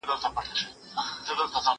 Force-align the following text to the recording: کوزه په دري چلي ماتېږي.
کوزه 0.09 0.29
په 0.35 0.41
دري 0.45 0.53
چلي 0.57 0.89
ماتېږي. 0.95 1.67